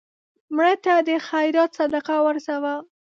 مړه 0.55 0.73
ته 0.83 0.93
د 1.07 1.09
خیرات 1.27 1.71
صدقه 1.79 2.15
ورسوه 2.25 2.73